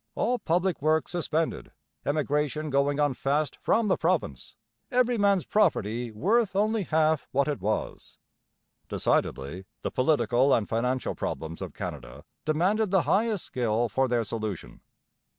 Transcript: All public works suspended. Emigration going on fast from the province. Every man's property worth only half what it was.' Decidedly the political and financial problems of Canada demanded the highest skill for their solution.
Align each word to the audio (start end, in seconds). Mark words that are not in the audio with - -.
All 0.15 0.39
public 0.39 0.81
works 0.81 1.11
suspended. 1.11 1.73
Emigration 2.07 2.71
going 2.71 2.99
on 2.99 3.13
fast 3.13 3.55
from 3.57 3.87
the 3.87 3.97
province. 3.97 4.55
Every 4.89 5.15
man's 5.15 5.45
property 5.45 6.09
worth 6.09 6.55
only 6.55 6.81
half 6.85 7.27
what 7.31 7.47
it 7.47 7.61
was.' 7.61 8.17
Decidedly 8.89 9.65
the 9.83 9.91
political 9.91 10.55
and 10.55 10.67
financial 10.67 11.13
problems 11.13 11.61
of 11.61 11.75
Canada 11.75 12.25
demanded 12.45 12.89
the 12.89 13.03
highest 13.03 13.45
skill 13.45 13.89
for 13.89 14.07
their 14.07 14.23
solution. 14.23 14.81